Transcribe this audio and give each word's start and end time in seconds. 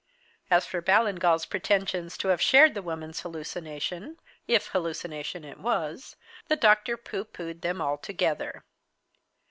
As 0.49 0.65
for 0.65 0.81
Ballingall's 0.81 1.45
pretensions 1.45 2.17
to 2.17 2.29
having 2.29 2.41
shared 2.41 2.73
the 2.73 2.81
woman's 2.81 3.19
hallucination 3.21 4.19
if 4.47 4.69
hallucination 4.69 5.43
it 5.45 5.59
was 5.59 6.15
the 6.47 6.55
doctor 6.55 6.97
pooh 6.97 7.23
poohed 7.25 7.61
them 7.61 7.79
altogether. 7.83 8.63